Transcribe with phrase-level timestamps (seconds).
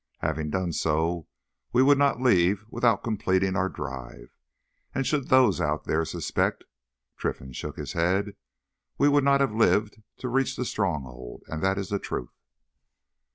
[0.21, 1.27] Having done so,
[1.71, 4.29] we would not leave without completing our drive.
[4.95, 10.55] And, should those out there suspect"—Trinfan shook his head—"we would not have lived to reach
[10.55, 12.33] the Stronghold, and that is the truth."